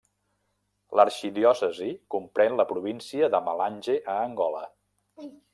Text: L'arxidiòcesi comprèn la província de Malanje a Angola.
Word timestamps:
L'arxidiòcesi 0.99 1.91
comprèn 2.15 2.57
la 2.63 2.67
província 2.73 3.31
de 3.37 3.45
Malanje 3.51 3.99
a 4.15 4.21
Angola. 4.27 4.65